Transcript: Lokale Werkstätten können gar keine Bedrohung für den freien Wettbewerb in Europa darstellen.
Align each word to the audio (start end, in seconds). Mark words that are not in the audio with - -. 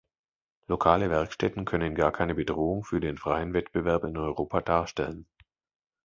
Lokale 0.65 1.11
Werkstätten 1.11 1.63
können 1.63 1.93
gar 1.93 2.11
keine 2.11 2.33
Bedrohung 2.33 2.83
für 2.83 2.99
den 2.99 3.19
freien 3.19 3.53
Wettbewerb 3.53 4.03
in 4.05 4.17
Europa 4.17 4.59
darstellen. 4.61 5.27